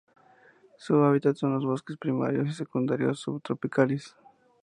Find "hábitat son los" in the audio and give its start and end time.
1.03-1.63